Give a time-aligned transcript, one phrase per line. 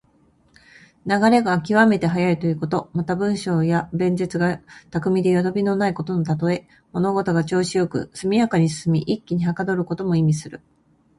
[1.05, 2.89] 流れが極めて速いということ。
[2.91, 6.67] また、文章や弁舌が巧みでよどみのないことのたとえ。
[6.91, 10.59] 物事が調子良く速やかに進み、一気にはかどることも意味する。